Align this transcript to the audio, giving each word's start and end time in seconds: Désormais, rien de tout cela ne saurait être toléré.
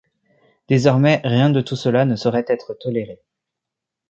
Désormais, 0.67 1.21
rien 1.23 1.51
de 1.51 1.61
tout 1.61 1.75
cela 1.75 2.05
ne 2.05 2.15
saurait 2.15 2.45
être 2.47 2.73
toléré. 2.73 3.21